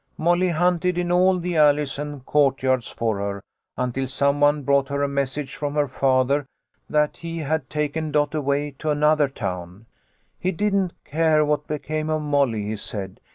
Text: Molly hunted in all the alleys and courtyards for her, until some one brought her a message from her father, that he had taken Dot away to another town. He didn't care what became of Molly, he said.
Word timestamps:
Molly 0.17 0.49
hunted 0.49 0.97
in 0.97 1.11
all 1.11 1.37
the 1.37 1.57
alleys 1.57 1.99
and 1.99 2.25
courtyards 2.25 2.87
for 2.89 3.19
her, 3.19 3.43
until 3.77 4.07
some 4.07 4.41
one 4.41 4.63
brought 4.63 4.89
her 4.89 5.03
a 5.03 5.07
message 5.07 5.53
from 5.53 5.75
her 5.75 5.87
father, 5.87 6.47
that 6.89 7.17
he 7.17 7.37
had 7.37 7.69
taken 7.69 8.11
Dot 8.11 8.33
away 8.33 8.71
to 8.79 8.89
another 8.89 9.27
town. 9.27 9.85
He 10.39 10.51
didn't 10.51 10.93
care 11.05 11.45
what 11.45 11.67
became 11.67 12.09
of 12.09 12.23
Molly, 12.23 12.63
he 12.63 12.77
said. 12.77 13.19